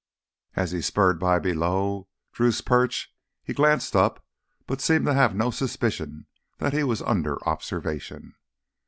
[0.55, 3.13] As he spurred by below Drew's perch
[3.43, 4.25] he glanced up
[4.65, 6.25] but seemed to have no suspicion
[6.57, 8.33] that he was under observation.